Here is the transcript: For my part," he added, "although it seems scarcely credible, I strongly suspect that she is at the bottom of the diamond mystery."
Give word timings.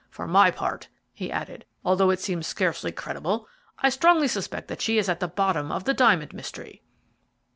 For 0.09 0.25
my 0.25 0.49
part," 0.49 0.87
he 1.13 1.31
added, 1.31 1.63
"although 1.85 2.09
it 2.09 2.19
seems 2.19 2.47
scarcely 2.47 2.91
credible, 2.91 3.47
I 3.77 3.89
strongly 3.89 4.27
suspect 4.27 4.67
that 4.67 4.81
she 4.81 4.97
is 4.97 5.07
at 5.07 5.19
the 5.19 5.27
bottom 5.27 5.71
of 5.71 5.83
the 5.83 5.93
diamond 5.93 6.33
mystery." 6.33 6.81